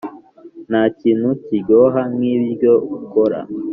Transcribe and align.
ntakintu 0.69 1.29
kiryoha 1.43 2.01
nkibiryo 2.15 2.73
ukora. 2.97 3.39